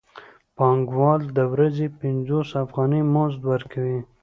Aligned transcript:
پانګوال 0.57 1.21
د 1.37 1.39
ورځې 1.53 1.85
پنځوس 1.99 2.49
افغانۍ 2.63 3.01
مزد 3.13 3.41
ورکوي 3.51 3.99